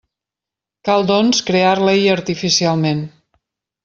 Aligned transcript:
Cal, 0.87 1.03
doncs, 1.11 1.41
crear-la-hi 1.49 2.07
artificialment. 2.17 3.05